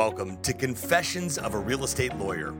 [0.00, 2.54] Welcome to Confessions of a Real Estate Lawyer,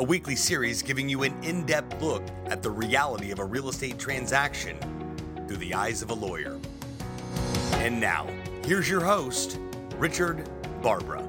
[0.00, 3.68] a weekly series giving you an in depth look at the reality of a real
[3.68, 4.76] estate transaction
[5.46, 6.58] through the eyes of a lawyer.
[7.74, 8.26] And now,
[8.64, 9.60] here's your host,
[9.98, 10.50] Richard
[10.82, 11.24] Barbara.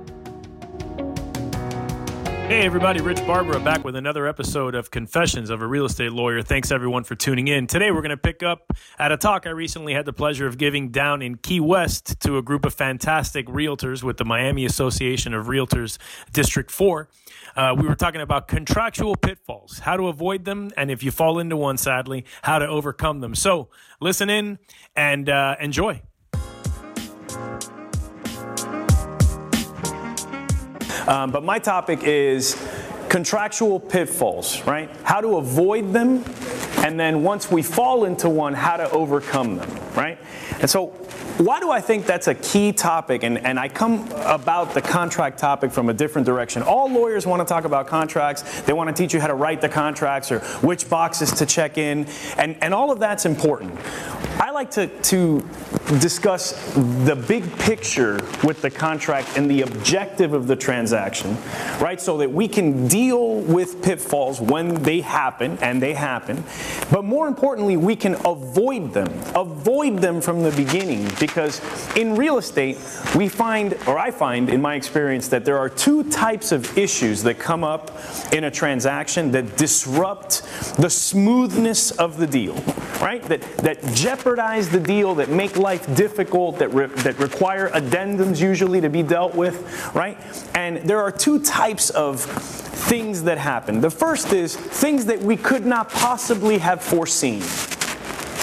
[2.51, 6.41] Hey everybody, Rich Barbara back with another episode of Confessions of a Real Estate Lawyer.
[6.41, 7.65] Thanks everyone for tuning in.
[7.65, 10.57] Today we're going to pick up at a talk I recently had the pleasure of
[10.57, 15.33] giving down in Key West to a group of fantastic realtors with the Miami Association
[15.33, 15.97] of Realtors
[16.33, 17.07] District 4.
[17.55, 21.39] Uh, we were talking about contractual pitfalls, how to avoid them, and if you fall
[21.39, 23.33] into one, sadly, how to overcome them.
[23.33, 23.69] So
[24.01, 24.59] listen in
[24.93, 26.01] and uh, enjoy.
[31.07, 32.55] Um, but my topic is
[33.09, 34.89] contractual pitfalls, right?
[35.03, 36.23] How to avoid them,
[36.77, 40.17] and then once we fall into one, how to overcome them, right?
[40.61, 40.93] And so
[41.37, 43.23] why do I think that's a key topic?
[43.23, 46.61] And, and I come about the contract topic from a different direction.
[46.61, 48.61] All lawyers want to talk about contracts.
[48.61, 51.77] They want to teach you how to write the contracts or which boxes to check
[51.77, 52.05] in.
[52.37, 53.79] And, and all of that's important.
[54.41, 55.47] I like to, to
[55.99, 61.37] discuss the big picture with the contract and the objective of the transaction,
[61.79, 62.01] right?
[62.01, 66.43] So that we can deal with pitfalls when they happen, and they happen.
[66.89, 69.09] But more importantly, we can avoid them.
[69.35, 71.61] Avoid them from the beginning because
[71.95, 72.79] in real estate,
[73.15, 77.21] we find, or I find in my experience, that there are two types of issues
[77.23, 77.91] that come up
[78.33, 80.41] in a transaction that disrupt
[80.77, 82.55] the smoothness of the deal,
[82.99, 83.21] right?
[83.21, 88.81] That, that jeopardize the deal, that make life difficult, that, re, that require addendums usually
[88.81, 90.17] to be dealt with, right?
[90.55, 93.81] And there are two types of things that happen.
[93.81, 97.41] The first is things that we could not possibly have foreseen,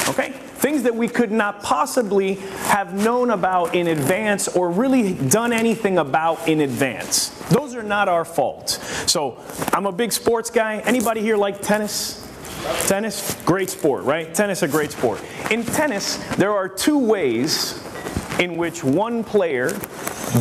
[0.08, 0.34] okay?
[0.58, 5.98] things that we could not possibly have known about in advance or really done anything
[5.98, 7.28] about in advance.
[7.50, 8.70] Those are not our fault.
[9.06, 9.38] So
[9.72, 10.78] I'm a big sports guy.
[10.78, 12.27] Anybody here like tennis?
[12.86, 14.34] Tennis, great sport, right?
[14.34, 15.22] Tennis, a great sport.
[15.50, 17.82] In tennis, there are two ways
[18.38, 19.70] in which one player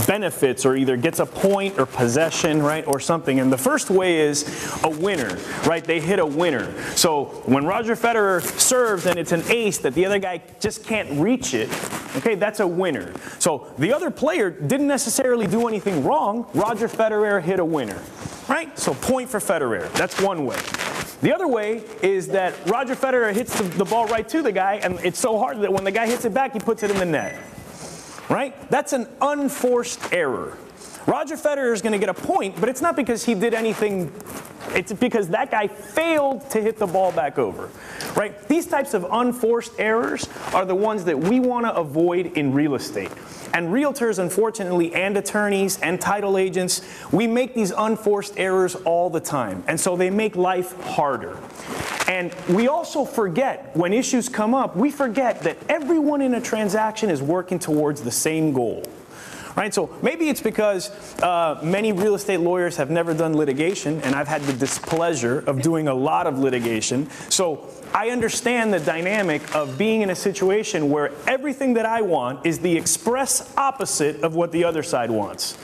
[0.06, 3.40] benefits or either gets a point or possession, right, or something.
[3.40, 4.44] And the first way is
[4.84, 5.84] a winner, right?
[5.84, 6.74] They hit a winner.
[6.96, 11.10] So when Roger Federer serves and it's an ace that the other guy just can't
[11.20, 11.70] reach it,
[12.18, 13.14] okay, that's a winner.
[13.40, 16.50] So the other player didn't necessarily do anything wrong.
[16.54, 18.02] Roger Federer hit a winner,
[18.48, 18.78] right?
[18.78, 19.92] So point for Federer.
[19.94, 20.58] That's one way.
[21.22, 24.76] The other way is that Roger Federer hits the, the, ball right to the guy,
[24.76, 26.98] and it's so hard that when the guy hits it back, he puts it in
[26.98, 27.36] the net
[28.30, 28.70] right?
[28.70, 30.58] That's an unforced error.
[31.06, 34.12] Roger Federer is going to get a point, but it's not because he did anything,
[34.72, 37.70] it's because that guy failed to hit the ball back over,
[38.16, 38.46] right?
[38.50, 42.76] These types of unforced errors are the ones that we want to avoid in real
[42.76, 43.12] estate.
[43.54, 46.82] And realtors, unfortunately, and attorneys and title agents,
[47.14, 49.64] we make these unforced errors all the time.
[49.68, 51.38] And so they make life harder.
[52.08, 57.10] And we also forget, when issues come up, we forget that everyone in a transaction
[57.10, 58.84] is working towards the same goal.
[59.58, 59.74] Right?
[59.74, 64.28] So maybe it's because uh, many real estate lawyers have never done litigation, and I've
[64.28, 67.10] had the displeasure of doing a lot of litigation.
[67.30, 72.46] So I understand the dynamic of being in a situation where everything that I want
[72.46, 75.58] is the express opposite of what the other side wants.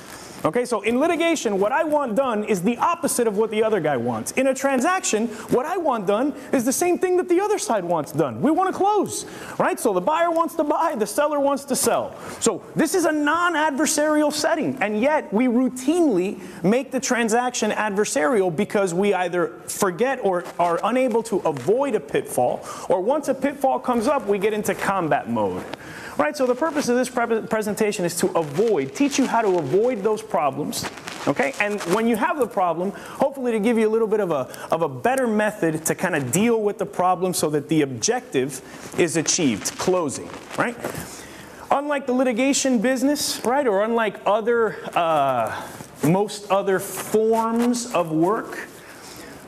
[0.46, 3.80] Okay, so in litigation, what I want done is the opposite of what the other
[3.80, 4.32] guy wants.
[4.34, 7.86] In a transaction, what I want done is the same thing that the other side
[7.86, 8.42] wants done.
[8.42, 9.26] We want to close,
[9.58, 9.80] right?
[9.80, 12.14] So the buyer wants to buy, the seller wants to sell.
[12.42, 18.54] So this is a non adversarial setting, and yet we routinely make the transaction adversarial
[18.54, 23.80] because we either forget or are unable to avoid a pitfall, or once a pitfall
[23.80, 25.64] comes up, we get into combat mode.
[26.16, 29.58] Right, so the purpose of this pre presentation is to avoid, teach you how to
[29.58, 30.86] avoid those problems,
[31.28, 31.54] okay?
[31.60, 34.48] And when you have the problem, hopefully to give you a little bit of a,
[34.72, 38.62] of a better method to kind of deal with the problem so that the objective
[39.00, 40.78] is achieved, closing, right?
[41.72, 45.68] Unlike the litigation business, right, or unlike other, uh,
[46.04, 48.68] most other forms of work,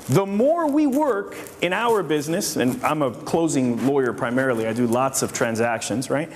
[0.10, 4.86] the more we work in our business, and I'm a closing lawyer primarily, I do
[4.86, 6.32] lots of transactions, right?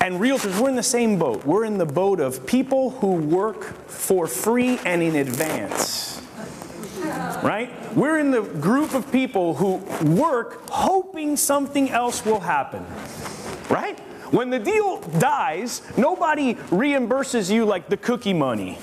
[0.00, 1.44] And realtors, we're in the same boat.
[1.44, 6.22] We're in the boat of people who work for free and in advance.
[7.42, 7.70] Right?
[7.94, 9.76] We're in the group of people who
[10.14, 12.84] work hoping something else will happen.
[14.30, 18.78] When the deal dies, nobody reimburses you like the cookie money,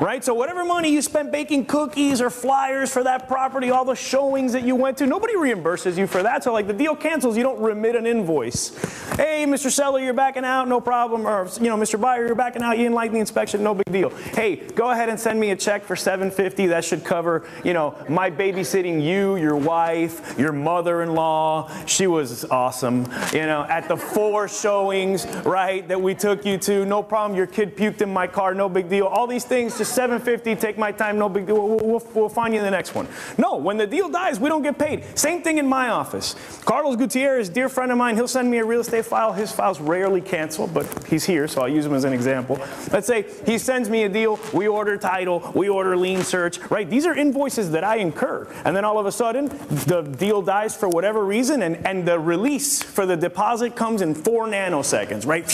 [0.00, 0.24] right?
[0.24, 4.52] So whatever money you spent baking cookies or flyers for that property, all the showings
[4.52, 6.42] that you went to, nobody reimburses you for that.
[6.42, 8.70] So like the deal cancels, you don't remit an invoice.
[9.16, 9.70] Hey, Mr.
[9.70, 11.26] Seller, you're backing out, no problem.
[11.26, 12.00] Or you know, Mr.
[12.00, 14.10] Buyer, you're backing out, you didn't like the inspection, no big deal.
[14.10, 16.66] Hey, go ahead and send me a check for 750.
[16.68, 21.86] That should cover, you know, my babysitting you, your wife, your mother-in-law.
[21.86, 23.06] She was awesome.
[23.32, 24.48] You know, at the four
[24.80, 27.36] showings, right, that we took you to, no problem.
[27.36, 29.06] Your kid puked in my car, no big deal.
[29.06, 30.56] All these things, just 750.
[30.56, 31.56] Take my time, no big deal.
[31.56, 33.06] We'll, we'll, we'll find you the next one.
[33.36, 35.04] No, when the deal dies, we don't get paid.
[35.18, 36.34] Same thing in my office.
[36.64, 39.34] Carlos Gutierrez, dear friend of mine, he'll send me a real estate file.
[39.34, 42.58] His files rarely cancel, but he's here, so I'll use him as an example.
[42.90, 44.40] Let's say he sends me a deal.
[44.54, 45.52] We order title.
[45.54, 46.58] We order lien search.
[46.70, 46.88] Right?
[46.88, 49.48] These are invoices that I incur, and then all of a sudden,
[49.86, 54.14] the deal dies for whatever reason, and, and the release for the deposit comes in
[54.14, 55.44] four nanoseconds, right?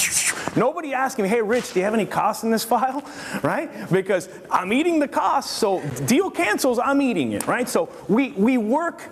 [0.56, 3.02] Nobody asking me, hey, Rich, do you have any costs in this file?
[3.42, 3.90] Right?
[3.92, 7.68] Because I'm eating the costs, so deal cancels, I'm eating it, right?
[7.68, 9.02] So we, we work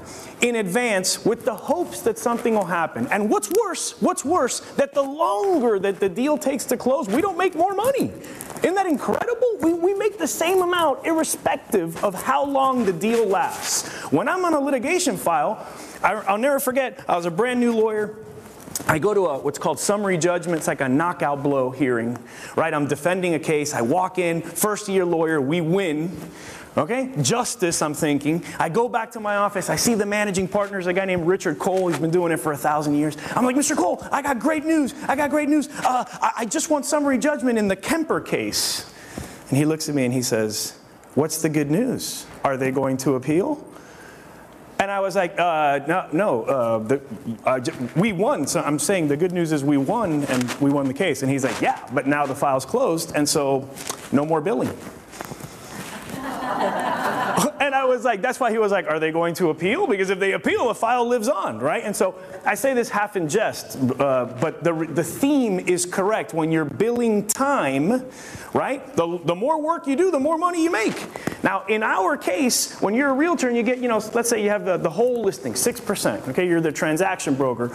[0.40, 3.06] in advance with the hopes that something will happen.
[3.08, 7.20] And what's worse, what's worse, that the longer that the deal takes to close, we
[7.20, 8.12] don't make more money.
[8.56, 9.58] Isn't that incredible?
[9.60, 13.88] We, we make the same amount irrespective of how long the deal lasts.
[14.10, 15.66] When I'm on a litigation file,
[16.02, 18.16] I, I'll never forget, I was a brand new lawyer.
[18.86, 20.58] I go to a, what's called summary judgment.
[20.58, 22.18] It's like a knockout blow hearing,
[22.56, 22.72] right?
[22.74, 23.72] I'm defending a case.
[23.72, 26.10] I walk in, first year lawyer, we win.
[26.76, 27.12] Okay?
[27.22, 28.44] Justice, I'm thinking.
[28.58, 29.70] I go back to my office.
[29.70, 31.88] I see the managing partners, a guy named Richard Cole.
[31.88, 33.16] He's been doing it for a thousand years.
[33.36, 33.76] I'm like, Mr.
[33.76, 34.92] Cole, I got great news.
[35.06, 35.68] I got great news.
[35.68, 38.92] Uh, I, I just want summary judgment in the Kemper case.
[39.48, 40.76] And he looks at me and he says,
[41.14, 42.26] What's the good news?
[42.42, 43.64] Are they going to appeal?
[44.84, 47.00] And I was like, uh, no, no, uh, the,
[47.46, 47.58] uh,
[47.96, 48.46] we won.
[48.46, 51.22] So I'm saying the good news is we won and we won the case.
[51.22, 53.66] And he's like, yeah, but now the file's closed, and so
[54.12, 54.68] no more billing.
[57.94, 59.86] Was like, that's why he was like, are they going to appeal?
[59.86, 61.82] Because if they appeal, the file lives on, right?
[61.82, 62.14] And so
[62.44, 66.34] I say this half in jest, uh, but the, the theme is correct.
[66.34, 68.04] When you're billing time,
[68.52, 71.06] right, the, the more work you do, the more money you make.
[71.42, 74.42] Now, in our case, when you're a realtor and you get, you know, let's say
[74.42, 77.68] you have the, the whole listing, 6%, okay, you're the transaction broker.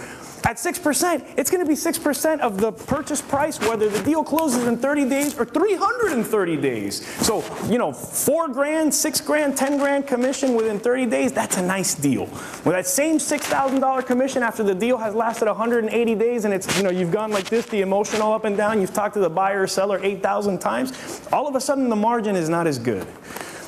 [0.45, 4.65] At 6%, it's going to be 6% of the purchase price, whether the deal closes
[4.67, 7.05] in 30 days or 330 days.
[7.25, 11.61] So, you know, four grand, six grand, 10 grand commission within 30 days, that's a
[11.61, 12.25] nice deal.
[12.25, 16.83] With that same $6,000 commission after the deal has lasted 180 days and it's, you
[16.83, 19.63] know, you've gone like this, the emotional up and down, you've talked to the buyer
[19.63, 23.07] or seller 8,000 times, all of a sudden the margin is not as good.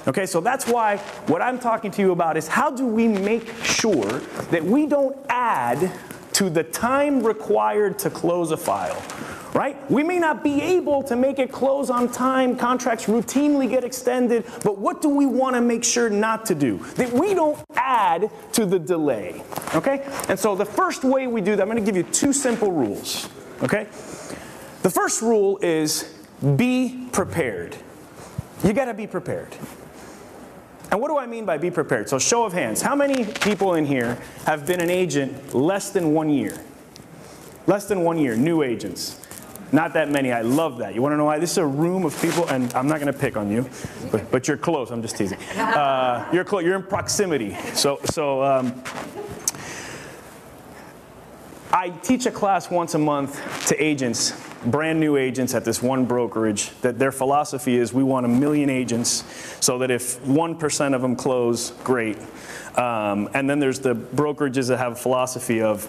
[0.08, 0.98] Okay, so that's why
[1.28, 4.20] what I'm talking to you about is how do we make sure
[4.50, 5.92] that we don't add
[6.42, 9.00] to the time required to close a file.
[9.54, 9.78] Right?
[9.92, 12.58] We may not be able to make it close on time.
[12.58, 14.46] Contracts routinely get extended.
[14.64, 16.80] But what do we want to make sure not to do?
[16.96, 19.44] That we don't add to the delay.
[19.76, 20.04] Okay?
[20.30, 22.72] And so the first way we do that, I'm going to give you two simple
[22.72, 23.30] rules.
[23.62, 23.84] Okay?
[24.82, 26.12] The first rule is
[26.56, 27.78] be prepared.
[28.64, 29.56] You got to be prepared.
[30.92, 32.10] And what do I mean by be prepared?
[32.10, 32.82] So, show of hands.
[32.82, 36.58] How many people in here have been an agent less than one year?
[37.66, 39.18] Less than one year, new agents.
[39.72, 40.34] Not that many.
[40.34, 40.94] I love that.
[40.94, 41.40] You want to know why?
[41.40, 43.70] This is a room of people, and I'm not to pick on you,
[44.12, 44.92] but, but you're close.
[44.92, 45.38] I'm just teasing.
[45.56, 46.66] Uh, you're close.
[46.66, 47.56] You're in proximity.
[47.74, 48.84] So, so um,
[51.72, 54.34] I teach a class once a month to agents
[54.66, 58.70] brand new agents at this one brokerage that their philosophy is we want a million
[58.70, 59.24] agents
[59.60, 62.18] so that if 1% of them close, great.
[62.76, 65.88] Um, and then there's the brokerages that have a philosophy of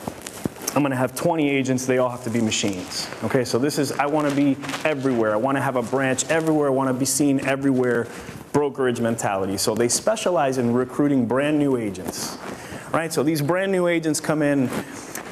[0.75, 3.07] I'm going to have 20 agents, they all have to be machines.
[3.25, 4.57] Okay, so this is, I want to be
[4.87, 5.35] everywhere.
[5.35, 6.69] I want to have a branch everywhere.
[6.69, 8.09] I want to be seen everywhere.
[8.55, 9.59] Brokerage mentality.
[9.59, 12.39] So they specialize in recruiting brand new agents.
[12.91, 14.69] Right, so these brand new agents come in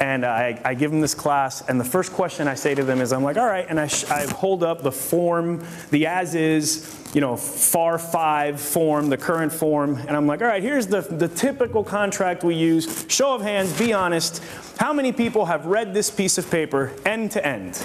[0.00, 3.02] and I, I, give them this class, and the first question I say to them
[3.02, 6.96] is, I'm like, all right, and I, I hold up the form, the as is,
[7.12, 11.02] you know, FAR 5 form, the current form, and I'm like, all right, here's the,
[11.02, 13.04] the typical contract we use.
[13.08, 14.42] Show of hands, be honest.
[14.78, 17.84] How many people have read this piece of paper end to end?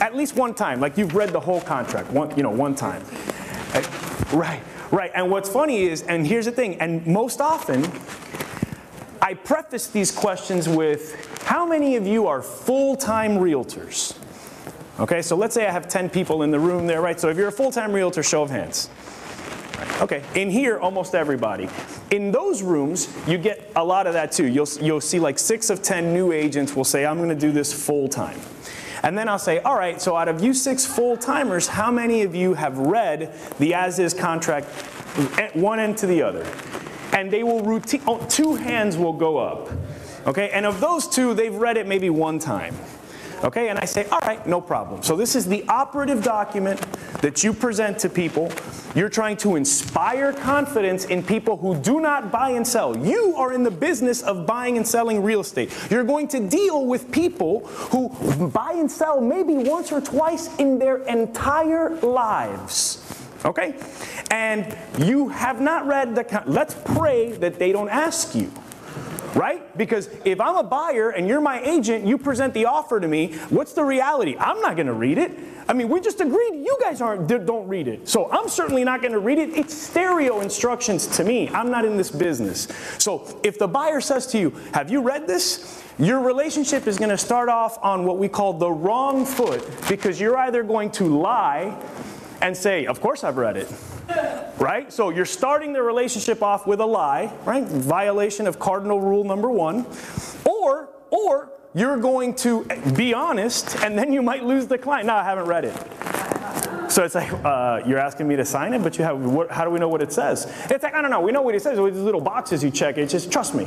[0.00, 3.02] At least one time, like you've read the whole contract, one, you know, one time.
[4.32, 5.10] Right, right.
[5.14, 7.90] And what's funny is, and here's the thing, and most often,
[9.24, 14.14] I preface these questions with how many of you are full time realtors?
[15.00, 17.18] Okay, so let's say I have 10 people in the room there, right?
[17.18, 18.90] So if you're a full time realtor, show of hands.
[20.02, 21.70] Okay, in here, almost everybody.
[22.10, 24.44] In those rooms, you get a lot of that too.
[24.46, 27.72] You'll, you'll see like six of 10 new agents will say, I'm to do this
[27.72, 28.38] full time.
[29.02, 32.24] And then I'll say, all right, so out of you six full timers, how many
[32.24, 34.68] of you have read the as is contract
[35.38, 36.46] eh, one end to the other?
[37.14, 39.70] And they will routine, oh, two hands will go up.
[40.26, 42.74] Okay, and of those two, they've read it maybe one time.
[43.44, 45.02] Okay, and I say, all right, no problem.
[45.02, 46.80] So this is the operative document
[47.20, 48.50] that you present to people.
[48.94, 52.96] You're trying to inspire confidence in people who do not buy and sell.
[52.96, 55.76] You are in the business of buying and selling real estate.
[55.90, 58.08] You're going to deal with people who
[58.48, 63.13] buy and sell maybe once or twice in their entire lives.
[63.44, 63.74] Okay?
[64.30, 66.42] And you have not read the.
[66.46, 68.50] Let's pray that they don't ask you
[69.34, 69.76] right?
[69.76, 73.34] Because if I'm a buyer and you're my agent, you present the offer to me,
[73.50, 74.36] what's the reality?
[74.38, 75.32] I'm not going to read it.
[75.68, 78.08] I mean, we just agreed you guys aren't don't read it.
[78.08, 79.50] So I'm certainly not going to read it.
[79.50, 81.48] It's stereo instructions to me.
[81.48, 82.68] I'm not in this business.
[82.98, 87.10] So if the buyer says to you, "Have you read this?" Your relationship is going
[87.10, 91.04] to start off on what we call the wrong foot because you're either going to
[91.04, 91.78] lie
[92.40, 93.72] and say, "Of course I've read it."
[94.58, 94.92] right?
[94.92, 97.64] So you're starting the relationship off with a lie, right?
[97.64, 99.86] Violation of cardinal rule number one.
[100.44, 102.64] Or, or you're going to
[102.96, 105.06] be honest and then you might lose the client.
[105.06, 106.90] No, I haven't read it.
[106.90, 109.64] So it's like, uh, you're asking me to sign it, but you have, what, how
[109.64, 110.44] do we know what it says?
[110.70, 111.80] It's like, I don't know, we know what it says.
[111.80, 113.64] With these little boxes you check, it's just trust me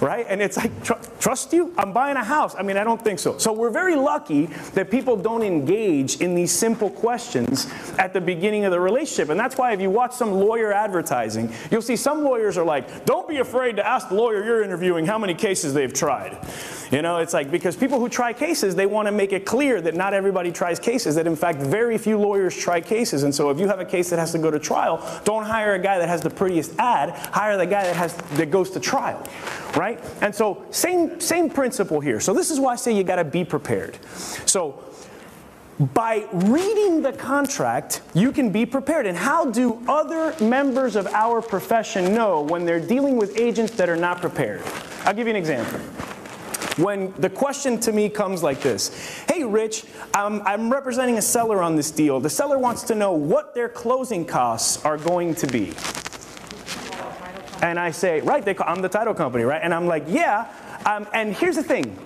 [0.00, 0.26] right?
[0.28, 1.74] And it's like, tr- trust you?
[1.76, 2.54] I'm buying a house.
[2.58, 3.38] I mean, I don't think so.
[3.38, 8.64] So we're very lucky that people don't engage in these simple questions at the beginning
[8.64, 9.28] of the relationship.
[9.28, 13.04] And that's why if you watch some lawyer advertising, you'll see some lawyers are like,
[13.04, 16.38] don't be afraid to ask the lawyer you're interviewing how many cases they've tried.
[16.90, 19.80] You know, it's like, because people who try cases, they want to make it clear
[19.80, 23.22] that not everybody tries cases, that in fact, very few lawyers try cases.
[23.22, 25.74] And so if you have a case that has to go to trial, don't hire
[25.74, 28.80] a guy that has the prettiest ad, hire the guy that has that goes to
[28.80, 29.24] trial,
[29.76, 30.02] right?
[30.20, 32.20] And so same same principle here.
[32.20, 33.98] So this is why I say you got to be prepared.
[34.46, 34.84] So
[35.94, 39.06] by reading the contract, you can be prepared.
[39.06, 43.88] And how do other members of our profession know when they're dealing with agents that
[43.88, 44.62] are not prepared?
[45.04, 45.80] I'll give you an example
[46.76, 49.84] when the question to me comes like this Hey, Rich,
[50.14, 52.20] um, I'm representing a seller on this deal.
[52.20, 55.72] The seller wants to know what their closing costs are going to be.
[57.62, 59.60] And I say, Right, call, I'm the title company, right?
[59.62, 60.46] And I'm like, Yeah.
[60.86, 61.96] Um, and here's the thing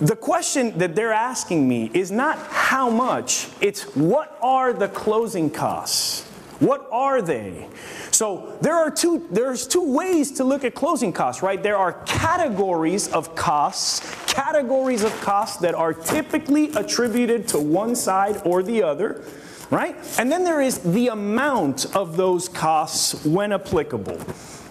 [0.00, 5.50] the question that they're asking me is not how much, it's what are the closing
[5.50, 6.26] costs?
[6.58, 7.68] What are they?
[8.10, 11.62] So there are two there's two ways to look at closing costs, right?
[11.62, 18.42] There are categories of costs, categories of costs that are typically attributed to one side
[18.44, 19.24] or the other,
[19.70, 19.96] right?
[20.18, 24.18] And then there is the amount of those costs when applicable.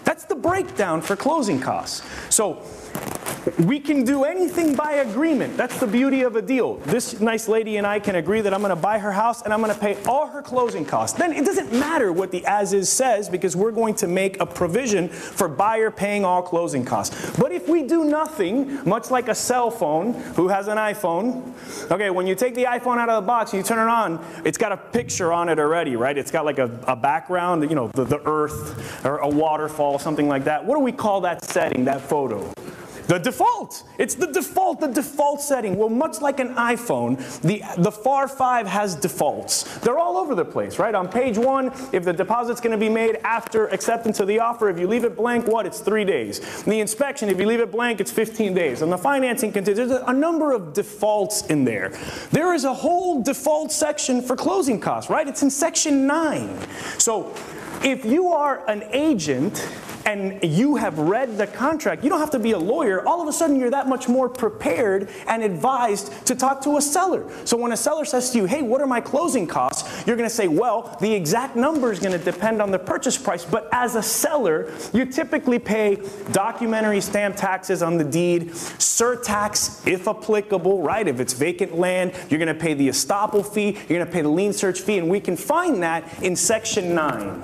[0.04, 2.02] That's the breakdown for closing costs.
[2.34, 2.62] So
[3.58, 5.56] we can do anything by agreement.
[5.56, 6.76] That's the beauty of a deal.
[6.76, 9.52] This nice lady and I can agree that I'm going to buy her house and
[9.52, 11.18] I'm going to pay all her closing costs.
[11.18, 14.46] Then it doesn't matter what the as is says because we're going to make a
[14.46, 17.36] provision for buyer paying all closing costs.
[17.38, 21.52] But if we do nothing, much like a cell phone, who has an iPhone?
[21.90, 24.24] Okay, when you take the iPhone out of the box and you turn it on,
[24.44, 26.16] it's got a picture on it already, right?
[26.16, 30.28] It's got like a, a background, you know, the, the earth or a waterfall, something
[30.28, 30.64] like that.
[30.64, 32.52] What do we call that setting, that photo?
[33.10, 33.82] The default.
[33.98, 35.76] It's the default, the default setting.
[35.76, 39.64] Well, much like an iPhone, the, the FAR 5 has defaults.
[39.78, 40.94] They're all over the place, right?
[40.94, 44.68] On page one, if the deposit's going to be made after acceptance of the offer,
[44.68, 45.66] if you leave it blank, what?
[45.66, 46.62] It's three days.
[46.62, 48.80] the inspection, if you leave it blank, it's 15 days.
[48.80, 49.88] And the financing continues.
[49.88, 51.88] There's a number of defaults in there.
[52.30, 55.26] There is a whole default section for closing costs, right?
[55.26, 56.48] It's in section 9.
[56.98, 57.34] So
[57.82, 59.66] if you are an agent
[60.06, 63.06] and you have read the contract, you don't have to be a lawyer.
[63.06, 66.82] All of a sudden, you're that much more prepared and advised to talk to a
[66.82, 67.30] seller.
[67.44, 70.06] So when a seller says to you, hey, what are my closing costs?
[70.06, 73.16] You're going to say, well, the exact number is going to depend on the purchase
[73.16, 73.44] price.
[73.44, 75.98] But as a seller, you typically pay
[76.32, 81.06] documentary stamp taxes on the deed, surtax if applicable, right?
[81.06, 84.22] If it's vacant land, you're going to pay the estoppel fee, you're going to pay
[84.22, 87.42] the lien search fee, and we can find that in section 9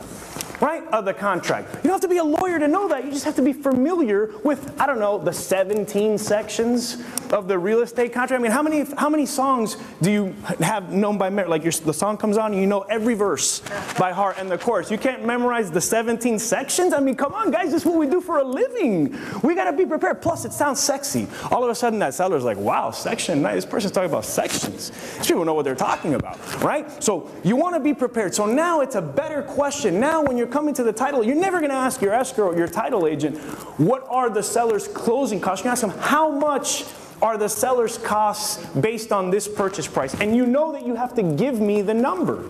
[0.61, 1.75] right, of the contract.
[1.77, 3.05] You don't have to be a lawyer to know that.
[3.05, 7.59] You just have to be familiar with, I don't know, the 17 sections of the
[7.59, 8.41] real estate contract.
[8.41, 11.51] I mean, how many, how many songs do you have known by memory?
[11.51, 13.61] Like your, the song comes on and you know every verse
[13.99, 14.91] by heart and the chorus.
[14.91, 16.93] You can't memorize the 17 sections?
[16.93, 19.17] I mean, come on, guys, this is what we do for a living.
[19.43, 20.23] We got to be prepared.
[20.23, 21.27] Plus, it sounds sexy.
[21.51, 24.91] All of a sudden, that seller's like, wow, section, this person's talking about sections.
[25.19, 27.03] These people know what they're talking about, right?
[27.03, 28.35] So you want to be prepared.
[28.35, 30.01] So now it's a better question.
[30.01, 32.57] Now, when you're you're coming to the title, you're never going to ask your escrow,
[32.57, 33.37] your title agent,
[33.79, 35.65] what are the seller's closing costs?
[35.65, 36.85] To ask them, how much
[37.21, 40.15] are the seller's costs based on this purchase price.
[40.21, 42.49] And you know that you have to give me the number.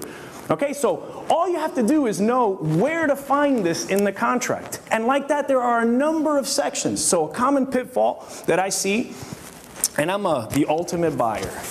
[0.51, 4.13] Okay, so all you have to do is know where to find this in the
[4.13, 4.81] contract.
[4.91, 7.03] And like that, there are a number of sections.
[7.03, 9.15] So a common pitfall that I see,
[9.97, 11.63] and I'm a, the ultimate buyer.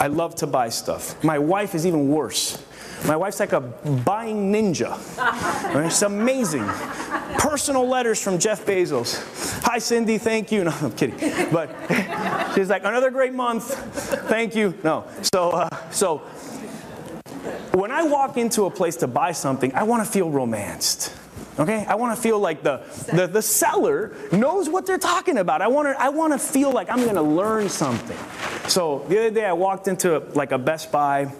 [0.00, 1.22] I love to buy stuff.
[1.22, 2.62] My wife is even worse.
[3.06, 4.98] My wife's like a buying ninja.
[5.86, 6.66] It's amazing.
[7.38, 9.62] Personal letters from Jeff Bezos.
[9.64, 10.64] Hi, Cindy, thank you.
[10.64, 11.18] No, I'm kidding.
[11.50, 11.74] But
[12.54, 13.74] she's like, another great month.
[14.28, 14.74] Thank you.
[14.84, 15.06] No.
[15.22, 16.18] So, uh, so
[17.72, 21.14] when I walk into a place to buy something, I want to feel romanced.
[21.58, 21.84] Okay?
[21.86, 22.82] I want to feel like the,
[23.14, 25.62] the, the seller knows what they're talking about.
[25.62, 28.16] I want to, I want to feel like I'm going to learn something.
[28.68, 31.32] So the other day I walked into like a Best Buy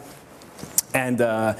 [0.94, 1.54] and uh,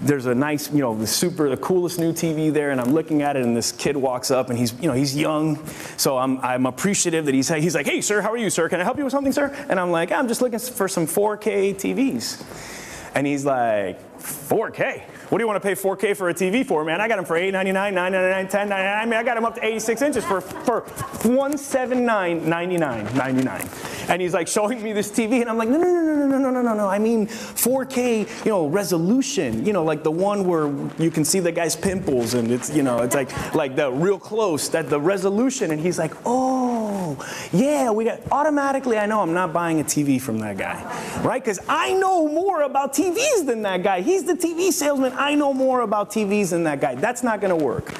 [0.00, 3.22] there's a nice, you know, the super, the coolest new TV there, and I'm looking
[3.22, 5.64] at it, and this kid walks up, and he's, you know, he's young,
[5.96, 8.68] so I'm, I'm appreciative that he's, he's like, hey, sir, how are you, sir?
[8.68, 9.54] Can I help you with something, sir?
[9.68, 12.44] And I'm like, I'm just looking for some 4K TVs.
[13.14, 15.02] And he's like, 4K?
[15.30, 17.00] What do you want to pay 4K for a TV for, man?
[17.00, 18.72] I got them for $8.99, $9.99, $10.99.
[18.72, 23.70] I mean, I got them up to 86 inches for, for $179.99, 99
[24.08, 26.38] And he's like showing me this TV, and I'm like, no, no, no, no, no,
[26.38, 26.88] no, no, no, no.
[26.88, 29.64] I mean 4K, you know, resolution.
[29.64, 30.66] You know, like the one where
[31.02, 34.18] you can see the guy's pimples, and it's, you know, it's like, like the real
[34.18, 35.70] close, that the resolution.
[35.70, 37.16] And he's like, oh,
[37.52, 38.20] yeah, we got.
[38.30, 40.82] Automatically, I know I'm not buying a TV from that guy,
[41.22, 41.42] right?
[41.42, 44.00] Because I know more about TVs than that guy.
[44.00, 45.12] He's the TV salesman.
[45.16, 46.94] I know more about TVs than that guy.
[46.94, 47.94] That's not going to work.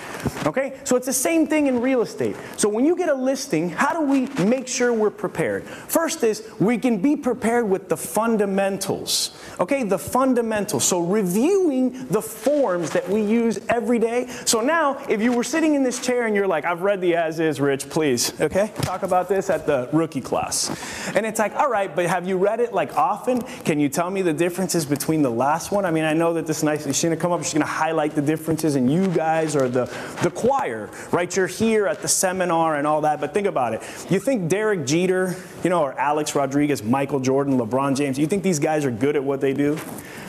[0.47, 0.79] Okay?
[0.85, 2.37] So it's the same thing in real estate.
[2.57, 5.65] So when you get a listing, how do we make sure we're prepared?
[5.97, 9.35] First is we can be prepared with the fundamentals.
[9.59, 9.83] Okay?
[9.83, 10.85] The fundamentals.
[10.85, 14.27] So reviewing the forms that we use every day.
[14.45, 17.17] So now, if you were sitting in this chair and you're like, I've read the
[17.17, 18.71] as is, Rich, please, okay?
[18.83, 20.69] Talk about this at the rookie class.
[21.17, 23.41] And it's like, all right, but have you read it like often?
[23.65, 25.87] Can you tell me the differences between the last one?
[25.87, 28.21] I mean, I know that this nice, she's gonna come up, she's gonna highlight the
[28.21, 29.87] differences, and you guys are the,
[30.23, 31.35] the choir, right?
[31.35, 33.83] You're here at the seminar and all that, but think about it.
[34.11, 35.35] You think Derek Jeter,
[35.65, 39.25] you know, Alex Rodriguez, Michael Jordan, LeBron James, you think these guys are good at
[39.25, 39.79] what they do?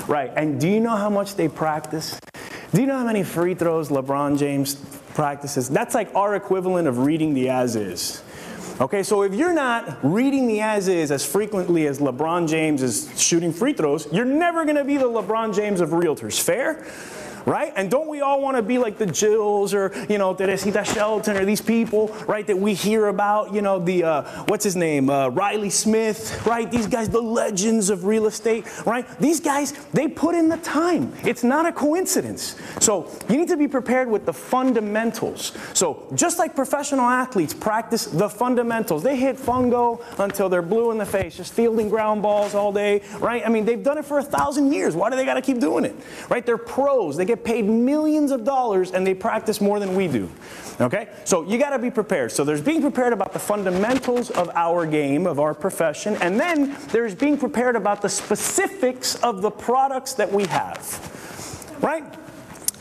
[0.08, 2.20] Right, and do you know how much they practice?
[2.74, 4.76] Do you know how many free throws LeBron James
[5.14, 5.70] practices?
[5.70, 8.24] That's like our equivalent of reading the as is.
[8.80, 13.10] Okay, so if you're not reading the as is as frequently as LeBron James is
[13.20, 16.40] shooting free throws, you're never going to be the LeBron James of realtors.
[16.40, 16.86] Fair?
[17.48, 17.72] Right?
[17.78, 21.38] And don't we all want to be like the Jills or, you know, Teresita Shelton
[21.38, 25.10] or these people, right, that we hear about, you know, the, uh, what's his name,
[25.10, 26.70] uh, Riley Smith, right?
[26.70, 29.08] These guys, the legends of real estate, right?
[29.20, 31.14] These guys, they put in the time.
[31.24, 32.58] It's not a coincidence.
[32.82, 35.54] So you need to be prepared with the fundamentals.
[35.74, 40.98] So just like professional athletes practice the fundamentals, they hit fungo until they're blue in
[40.98, 43.42] the face, just fielding ground balls all day, right?
[43.46, 44.98] I mean, they've done it for a thousand years.
[44.98, 45.96] Why do they got to keep doing it,
[46.30, 46.46] right?
[46.46, 47.16] They're pros.
[47.16, 50.30] They get get paid millions of dollars and they practice more than we do.
[50.80, 51.10] Okay?
[51.26, 52.32] So you got to be prepared.
[52.32, 56.76] So there's being prepared about the fundamentals of our game, of our profession, and then
[56.90, 61.78] there's being prepared about the specifics of the products that we have.
[61.82, 62.06] Right?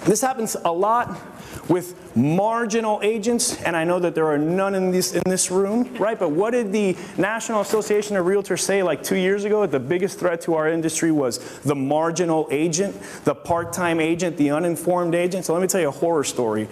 [0.05, 1.36] This happens a lot
[1.69, 5.93] with marginal agents, and I know that there are none in this, in this room,
[5.97, 6.19] right?
[6.19, 9.67] But what did the National Association of Realtors say like two years ago?
[9.67, 14.51] The biggest threat to our industry was the marginal agent, the part time agent, the
[14.51, 15.45] uninformed agent.
[15.45, 16.69] So let me tell you a horror story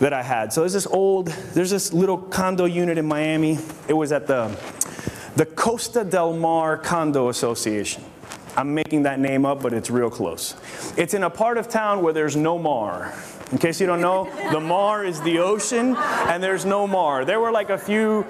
[0.00, 0.52] that I had.
[0.52, 3.58] So there's this old, there's this little condo unit in Miami.
[3.88, 4.56] It was at the,
[5.36, 8.04] the Costa del Mar Condo Association.
[8.56, 10.54] I'm making that name up, but it's real close.
[10.96, 13.12] It's in a part of town where there's no mar.
[13.52, 17.24] In case you don't know, the Mar is the ocean, and there's no Mar.
[17.24, 18.26] There were like a few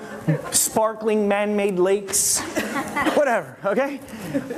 [0.50, 2.40] sparkling man made lakes,
[3.14, 4.00] whatever, okay?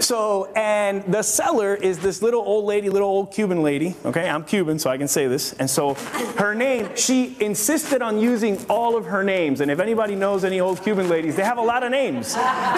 [0.01, 4.29] So, and the seller is this little old lady, little old Cuban lady, okay?
[4.29, 5.53] I'm Cuban, so I can say this.
[5.55, 5.95] And so
[6.39, 9.61] her name, she insisted on using all of her names.
[9.61, 12.29] And if anybody knows any old Cuban ladies, they have a lot of names.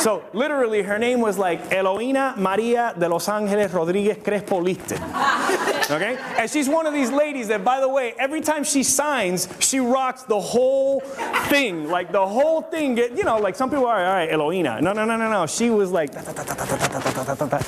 [0.03, 4.99] So, literally, her name was like Eloína Maria de Los Angeles Rodriguez Crespo Liste.
[5.91, 6.19] Okay?
[6.37, 9.81] And she's one of these ladies that, by the way, every time she signs, she
[9.81, 11.01] rocks the whole
[11.49, 11.89] thing.
[11.89, 14.81] Like the whole thing, get, you know, like some people are, all right, Eloína.
[14.81, 15.47] No, no, no, no, no.
[15.47, 16.13] She was like,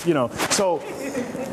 [0.06, 0.78] you know, so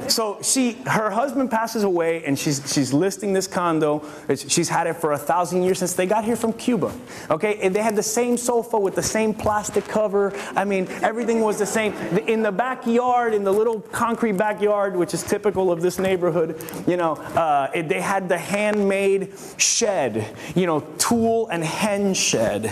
[0.07, 4.03] so she, her husband passes away, and she's she's listing this condo.
[4.35, 6.91] She's had it for a thousand years since they got here from Cuba.
[7.29, 10.33] Okay, and they had the same sofa with the same plastic cover.
[10.55, 11.93] I mean, everything was the same.
[12.27, 16.97] In the backyard, in the little concrete backyard, which is typical of this neighborhood, you
[16.97, 22.63] know, uh, it, they had the handmade shed, you know, tool and hen shed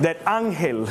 [0.00, 0.86] that Angel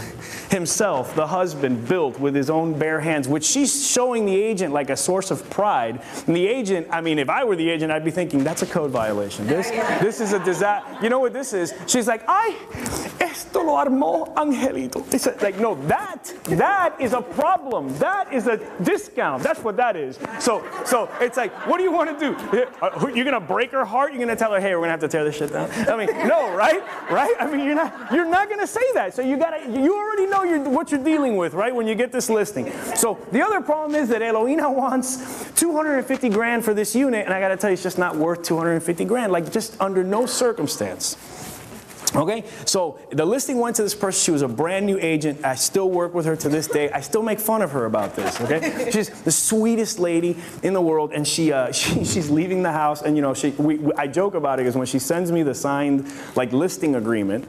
[0.49, 4.89] himself, the husband, built with his own bare hands, which she's showing the agent like
[4.89, 5.90] a source of pride.
[6.27, 8.67] And the agent, I mean, if I were the agent, I'd be thinking, that's a
[8.67, 9.47] code violation.
[9.47, 9.69] This,
[10.01, 11.03] this is a disaster.
[11.03, 11.73] You know what this is?
[11.87, 12.55] She's like, ay,
[13.19, 15.01] esto lo armó Angelito.
[15.13, 17.97] It's like, no, that, that is a problem.
[17.97, 19.43] That is a discount.
[19.43, 20.19] That's what that is.
[20.39, 22.35] So, so it's like, what do you want to do?
[22.81, 24.13] Uh, you're gonna break her heart?
[24.13, 25.69] You're gonna tell her, hey, we're gonna have to tear this shit down?
[25.87, 26.81] I mean, no, right?
[27.09, 27.35] Right?
[27.39, 29.13] I mean, you're not, you're not gonna say that.
[29.13, 31.73] So you gotta, you already know you're, what you're dealing with, right?
[31.73, 32.71] When you get this listing.
[32.95, 35.51] So the other problem is that Eloina wants
[35.81, 39.03] 250 grand for this unit, and I gotta tell you, it's just not worth 250
[39.05, 39.31] grand.
[39.31, 41.17] Like, just under no circumstance.
[42.13, 44.21] Okay, so the listing went to this person.
[44.21, 45.43] She was a brand new agent.
[45.43, 46.91] I still work with her to this day.
[46.91, 48.39] I still make fun of her about this.
[48.41, 52.71] Okay, she's the sweetest lady in the world, and she, uh, she she's leaving the
[52.71, 53.01] house.
[53.01, 55.41] And you know, she we, we, I joke about it because when she sends me
[55.41, 57.47] the signed like listing agreement,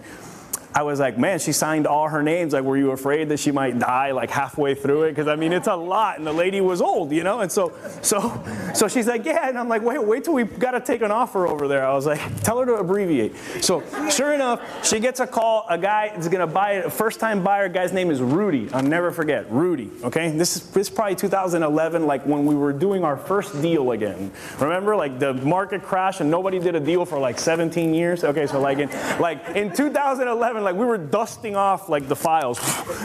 [0.75, 2.53] I was like, man, she signed all her names.
[2.53, 5.11] Like, were you afraid that she might die like halfway through it?
[5.11, 7.41] Because I mean, it's a lot, and the lady was old, you know.
[7.41, 8.43] And so, so,
[8.75, 9.49] so she's like, yeah.
[9.49, 11.87] And I'm like, wait, wait till we got to take an offer over there.
[11.87, 13.37] I was like, tell her to abbreviate.
[13.61, 15.67] So, sure enough, she gets a call.
[15.69, 16.93] A guy is gonna buy it.
[16.93, 17.69] First time buyer.
[17.69, 18.69] Guy's name is Rudy.
[18.73, 19.51] I'll never forget.
[19.51, 19.91] Rudy.
[20.05, 23.93] Okay, this is this is probably 2011, like when we were doing our first deal
[23.93, 24.33] again.
[24.59, 28.25] Remember, like the market crash and nobody did a deal for like 17 years.
[28.25, 28.89] Okay, so like in
[29.21, 32.59] like in 2011 like we were dusting off like the files,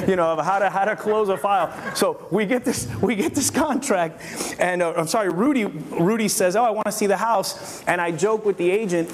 [0.08, 1.74] you know, of how to how to close a file.
[1.96, 4.22] So we get this we get this contract,
[4.60, 8.00] and uh, I'm sorry, Rudy Rudy says, "Oh, I want to see the house," and
[8.02, 9.10] I joke with the agent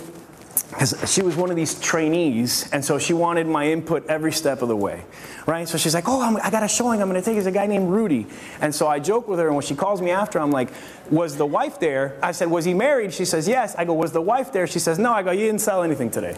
[0.73, 4.61] because she was one of these trainees, and so she wanted my input every step
[4.61, 5.03] of the way,
[5.45, 5.67] right?
[5.67, 7.01] So she's like, "Oh, I'm, i got a showing.
[7.01, 7.37] I'm going to take.
[7.37, 8.27] It's a guy named Rudy."
[8.59, 10.69] And so I joke with her, and when she calls me after, I'm like,
[11.09, 14.11] "Was the wife there?" I said, "Was he married?" She says, "Yes." I go, "Was
[14.11, 16.35] the wife there?" She says, "No." I go, "You didn't sell anything today."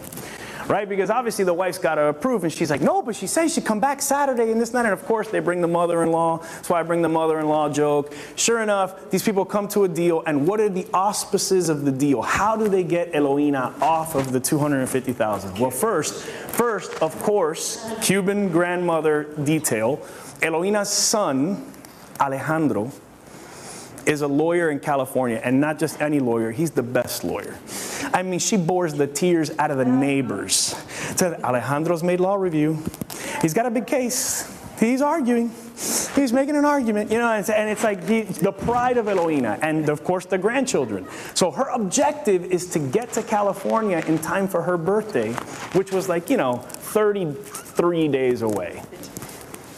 [0.68, 0.88] Right?
[0.88, 3.60] Because obviously the wife's got to approve, and she's like, no, but she says she
[3.60, 4.84] come back Saturday and this that.
[4.84, 6.38] And of course, they bring the mother-in-law.
[6.38, 8.12] That's why I bring the mother-in-law joke.
[8.34, 11.92] Sure enough, these people come to a deal, and what are the auspices of the
[11.92, 12.22] deal?
[12.22, 15.58] How do they get Eloina off of the 250,000?
[15.58, 19.98] Well, first, first, of course, Cuban grandmother detail.
[20.40, 21.72] Eloina's son,
[22.20, 22.92] Alejandro,
[24.06, 27.56] is a lawyer in California, and not just any lawyer, he's the best lawyer.
[28.12, 30.74] I mean, she bores the tears out of the neighbors.
[31.16, 32.82] So Alejandro's made law review.
[33.42, 34.52] He's got a big case.
[34.78, 35.50] He's arguing.
[36.14, 39.88] He's making an argument, you know, and it's like he, the pride of Eloina and,
[39.88, 41.06] of course, the grandchildren.
[41.34, 45.32] So her objective is to get to California in time for her birthday,
[45.72, 48.82] which was like, you know, 33 days away.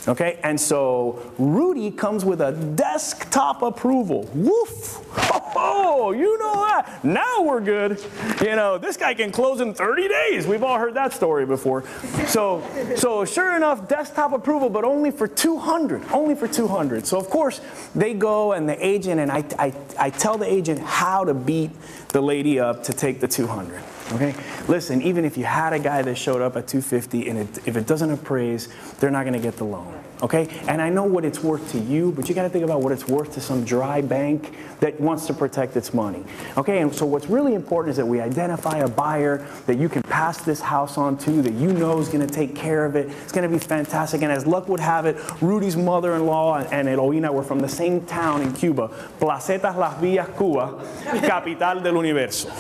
[0.09, 4.29] Okay, and so Rudy comes with a desktop approval.
[4.35, 5.05] Woof!
[5.61, 7.05] Oh, you know that.
[7.05, 8.01] Now we're good.
[8.41, 10.47] You know, this guy can close in 30 days.
[10.47, 11.85] We've all heard that story before.
[12.29, 12.63] So,
[12.95, 16.13] so sure enough, desktop approval, but only for 200.
[16.13, 17.07] Only for 200.
[17.07, 17.61] So of course,
[17.95, 21.73] they go and the agent, and I, I, I tell the agent how to beat
[22.11, 23.83] the lady up to take the 200.
[24.13, 24.35] Okay?
[24.69, 27.77] Listen, even if you had a guy that showed up at 250 and it, if
[27.77, 28.69] it doesn't appraise,
[28.99, 29.99] they're not going to get the loan.
[30.23, 30.49] Okay?
[30.67, 32.93] And I know what it's worth to you, but you got to think about what
[32.93, 36.25] it's worth to some dry bank that wants to protect its money.
[36.57, 36.81] Okay?
[36.81, 40.43] And so what's really important is that we identify a buyer that you can pass
[40.43, 43.09] this house on to, that you know is going to take care of it.
[43.23, 44.23] It's going to be fantastic.
[44.23, 48.43] And as luck would have it, Rudy's mother-in-law and Eloina were from the same town
[48.43, 48.89] in Cuba,
[49.21, 50.85] Placetas Las Villas, Cuba,
[51.27, 52.51] capital del universo.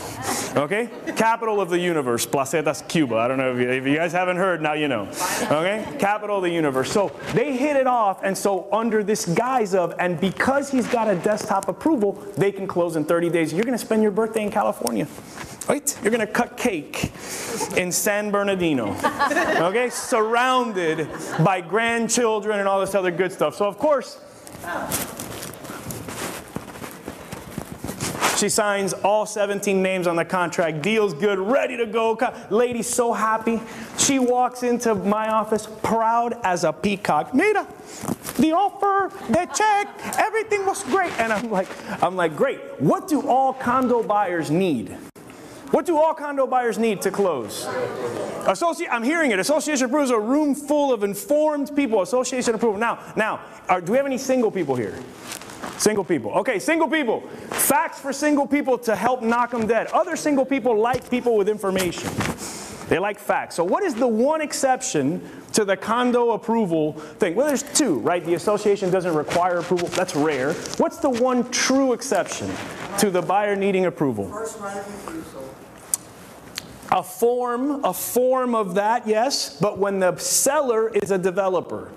[0.57, 0.89] Okay?
[1.17, 3.17] Capital of the universe, Placetas, Cuba.
[3.17, 5.09] I don't know if you, if you guys haven't heard, now you know.
[5.43, 5.85] Okay?
[5.99, 6.91] Capital of the universe.
[6.91, 11.09] So they hit it off, and so under this guise of, and because he's got
[11.09, 13.53] a desktop approval, they can close in 30 days.
[13.53, 15.07] You're going to spend your birthday in California.
[15.69, 15.99] Right?
[16.03, 17.13] You're going to cut cake
[17.77, 18.97] in San Bernardino.
[19.67, 19.91] Okay?
[19.91, 21.09] Surrounded
[21.45, 23.55] by grandchildren and all this other good stuff.
[23.55, 24.19] So, of course,
[28.39, 30.81] she signs all 17 names on the contract.
[30.81, 32.17] Deal's good, ready to go.
[32.51, 33.61] Lady's so happy.
[33.99, 37.35] She walks into my office proud as a peacock.
[37.35, 37.67] Mira,
[38.39, 41.13] the offer, the check, everything was great.
[41.19, 41.69] And I'm like,
[42.03, 42.61] I'm like, great.
[42.81, 44.97] What do all condo buyers need?
[45.73, 47.67] What do all condo buyers need to close?
[48.47, 49.39] Associate, I'm hearing it.
[49.41, 52.03] Association approval is a room full of informed people.
[52.03, 52.79] Association approval.
[52.79, 54.95] Now, now, are, do we have any single people here?
[55.79, 56.33] Single people.
[56.33, 57.21] Okay, single people.
[57.51, 59.87] Facts for single people to help knock them dead.
[59.89, 62.11] Other single people like people with information.
[62.89, 63.55] They like facts.
[63.55, 65.21] So, what is the one exception
[65.53, 67.35] to the condo approval thing?
[67.35, 68.25] Well, there's two, right?
[68.25, 69.89] The association doesn't require approval.
[69.89, 70.55] That's rare.
[70.79, 72.51] What's the one true exception
[72.99, 74.29] to the buyer needing approval?
[74.29, 75.55] First right of refusal.
[76.91, 81.91] A form, a form of that, yes, but when the seller is a developer,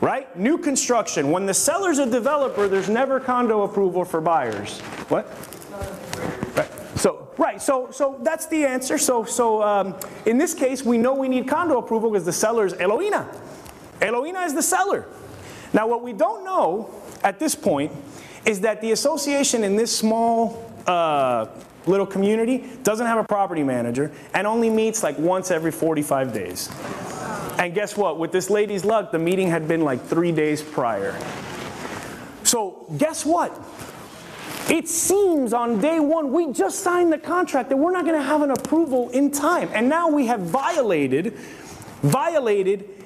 [0.00, 0.36] right?
[0.36, 4.80] New construction, when the seller's a developer, there's never condo approval for buyers.
[5.08, 5.26] What?
[6.56, 6.70] Right.
[6.98, 8.98] So, right, so, so that's the answer.
[8.98, 12.66] So, so um, in this case, we know we need condo approval because the seller
[12.66, 13.26] is Eloina.
[14.00, 15.06] Eloina is the seller.
[15.72, 16.90] Now, what we don't know
[17.22, 17.92] at this point
[18.44, 21.46] is that the association in this small uh,
[21.86, 26.68] little community doesn't have a property manager and only meets like once every 45 days.
[27.58, 28.18] And guess what?
[28.18, 31.18] With this lady's luck, the meeting had been like three days prior.
[32.44, 33.60] So, guess what?
[34.70, 38.22] It seems on day one, we just signed the contract that we're not going to
[38.22, 39.70] have an approval in time.
[39.72, 41.34] And now we have violated,
[42.02, 42.97] violated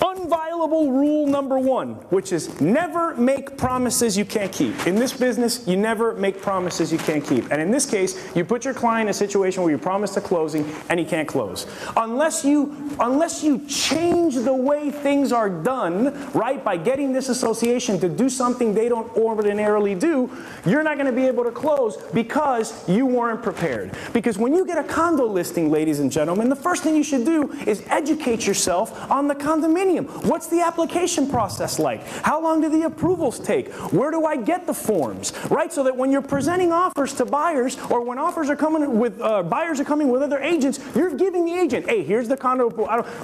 [0.00, 4.86] unviolable rule number one, which is never make promises you can't keep.
[4.86, 7.50] In this business, you never make promises you can't keep.
[7.50, 10.20] And in this case, you put your client in a situation where you promise a
[10.20, 11.66] closing and he can't close.
[11.96, 18.00] Unless you, unless you change the way things are done, right, by getting this association
[18.00, 20.30] to do something they don't ordinarily do,
[20.64, 23.92] you're not going to be able to close because you weren't prepared.
[24.12, 27.24] Because when you get a condo listing, ladies and gentlemen, the first thing you should
[27.24, 29.89] do is educate yourself on the condominium.
[29.98, 32.06] What's the application process like?
[32.22, 33.72] How long do the approvals take?
[33.92, 35.32] Where do I get the forms?
[35.50, 35.72] Right?
[35.72, 39.42] So that when you're presenting offers to buyers or when offers are coming with uh,
[39.42, 42.70] buyers are coming with other agents, you're giving the agent, hey, here's the condo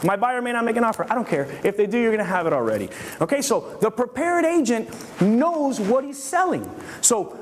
[0.05, 1.07] my buyer may not make an offer.
[1.11, 1.49] I don't care.
[1.65, 2.89] If they do, you're going to have it already.
[3.21, 4.89] Okay, so the prepared agent
[5.21, 6.69] knows what he's selling.
[7.01, 7.39] So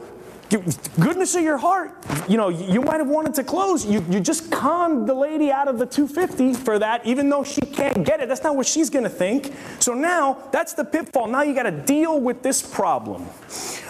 [0.49, 1.93] goodness of your heart,
[2.29, 3.85] you know, you might have wanted to close.
[3.85, 7.61] You, you just conned the lady out of the 250 for that, even though she
[7.61, 8.29] can't get it.
[8.29, 9.53] That's not what she's going to think.
[9.81, 11.27] So now that's the pitfall.
[11.27, 13.27] Now you got to deal with this problem,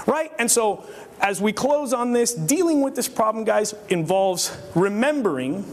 [0.07, 0.33] right?
[0.39, 0.85] And so
[1.21, 5.65] as we close on this, dealing with this problem, guys, involves remembering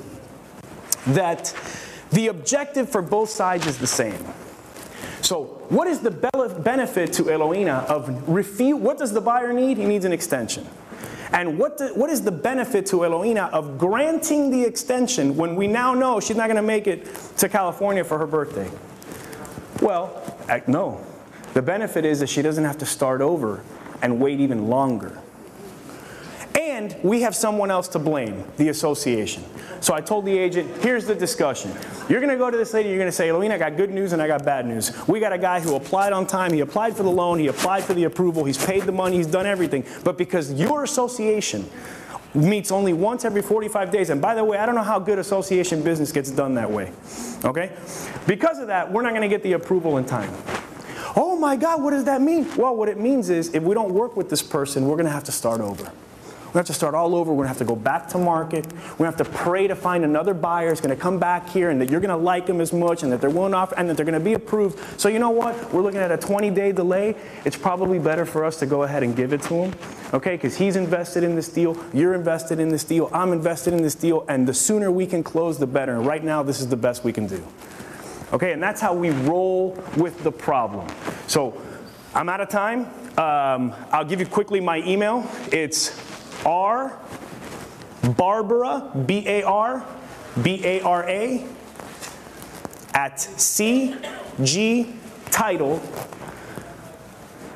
[1.07, 1.55] that
[2.11, 4.25] the objective for both sides is the same.
[5.21, 8.79] So, what is the benefit to Eloina of refute?
[8.79, 9.77] What does the buyer need?
[9.77, 10.67] He needs an extension.
[11.31, 15.67] And what, the, what is the benefit to Eloina of granting the extension when we
[15.67, 17.05] now know she's not going to make it
[17.37, 18.69] to California for her birthday?
[19.81, 20.21] Well,
[20.67, 21.05] no.
[21.53, 23.63] The benefit is that she doesn't have to start over
[24.01, 25.19] and wait even longer.
[26.81, 29.43] And we have someone else to blame, the association.
[29.81, 31.71] So I told the agent, here's the discussion.
[32.09, 33.91] You're going to go to this lady, you're going to say, Eloina, I got good
[33.91, 34.91] news and I got bad news.
[35.07, 37.83] We got a guy who applied on time, he applied for the loan, he applied
[37.83, 39.85] for the approval, he's paid the money, he's done everything.
[40.03, 41.69] But because your association
[42.33, 45.19] meets only once every 45 days, and by the way, I don't know how good
[45.19, 46.91] association business gets done that way.
[47.45, 47.71] Okay?
[48.25, 50.33] Because of that, we're not going to get the approval in time.
[51.15, 52.47] Oh my God, what does that mean?
[52.55, 55.11] Well, what it means is if we don't work with this person, we're going to
[55.11, 55.91] have to start over.
[56.53, 57.31] We have to start all over.
[57.31, 58.65] We're going to have to go back to market.
[58.73, 61.47] We're going to have to pray to find another buyer who's going to come back
[61.47, 63.57] here and that you're going to like them as much and that they're willing to
[63.57, 64.77] offer and that they're going to be approved.
[64.99, 65.73] So you know what?
[65.73, 67.15] We're looking at a 20-day delay.
[67.45, 69.73] It's probably better for us to go ahead and give it to him,
[70.13, 70.35] okay?
[70.35, 71.77] Because he's invested in this deal.
[71.93, 73.09] You're invested in this deal.
[73.13, 74.25] I'm invested in this deal.
[74.27, 75.95] And the sooner we can close, the better.
[75.95, 77.45] And right now, this is the best we can do.
[78.33, 80.87] Okay, and that's how we roll with the problem.
[81.27, 81.61] So
[82.13, 82.87] I'm out of time.
[83.17, 85.29] Um, I'll give you quickly my email.
[85.51, 86.10] It's
[86.45, 86.99] R
[88.17, 89.85] Barbara, B A R
[90.41, 91.45] B A R A,
[92.93, 94.91] at CG
[95.29, 95.81] Title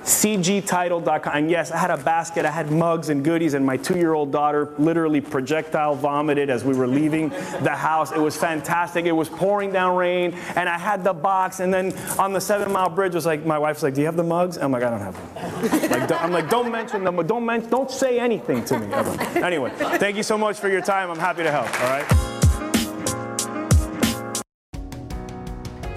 [0.05, 1.33] cgtitle.com.
[1.35, 4.13] And yes, I had a basket, I had mugs and goodies, and my two year
[4.13, 8.11] old daughter literally projectile vomited as we were leaving the house.
[8.11, 9.05] It was fantastic.
[9.05, 11.59] It was pouring down rain, and I had the box.
[11.59, 14.15] And then on the seven mile bridge, was like, my wife's like, Do you have
[14.15, 14.57] the mugs?
[14.57, 15.91] I'm like, I don't have them.
[15.91, 19.21] like, I'm like, Don't mention them, don't, mention, don't say anything to me ever.
[19.45, 21.09] Anyway, thank you so much for your time.
[21.09, 22.35] I'm happy to help, all right?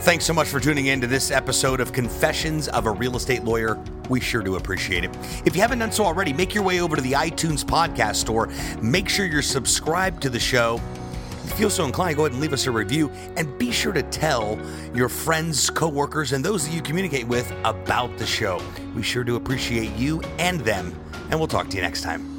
[0.08, 3.44] Thanks so much for tuning in to this episode of Confessions of a Real Estate
[3.44, 3.78] Lawyer.
[4.08, 5.14] We sure do appreciate it.
[5.44, 8.48] If you haven't done so already, make your way over to the iTunes podcast store.
[8.80, 10.80] Make sure you're subscribed to the show.
[11.44, 13.92] If you feel so inclined, go ahead and leave us a review and be sure
[13.92, 14.58] to tell
[14.94, 18.62] your friends, coworkers, and those that you communicate with about the show.
[18.96, 20.98] We sure do appreciate you and them,
[21.30, 22.37] and we'll talk to you next time.